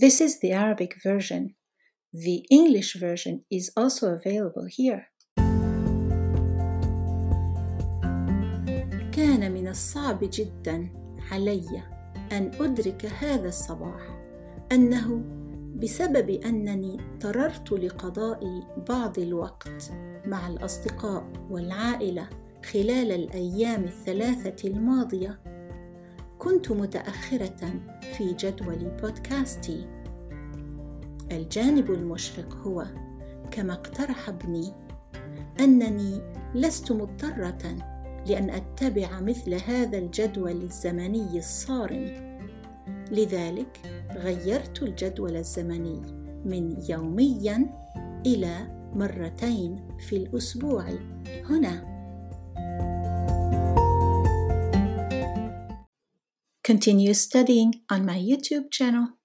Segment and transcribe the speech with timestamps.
[0.00, 1.56] This is the Arabic version.
[2.14, 5.12] The English version is also available here.
[9.12, 10.88] كان من الصعب جدا
[11.30, 11.82] علي
[12.32, 14.22] أن أدرك هذا الصباح
[14.72, 15.22] أنه
[15.76, 18.40] بسبب أنني اضطررت لقضاء
[18.88, 19.92] بعض الوقت
[20.26, 22.28] مع الأصدقاء والعائلة
[22.72, 25.40] خلال الأيام الثلاثة الماضية
[26.38, 27.80] كنت متأخرة
[28.20, 29.86] في جدول بودكاستي.
[31.32, 32.86] الجانب المشرق هو
[33.50, 34.72] كما اقترح ابني
[35.60, 36.20] أنني
[36.54, 37.58] لست مضطرة
[38.26, 42.38] لأن أتبع مثل هذا الجدول الزمني الصارم.
[43.10, 43.80] لذلك
[44.16, 46.02] غيرت الجدول الزمني
[46.44, 47.66] من يوميا
[48.26, 48.56] إلى
[48.94, 50.84] مرتين في الأسبوع.
[51.50, 51.99] هنا.
[56.62, 59.19] Continue studying on my YouTube channel.